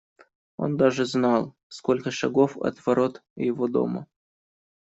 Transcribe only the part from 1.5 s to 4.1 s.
сколько шагов от ворот его дома.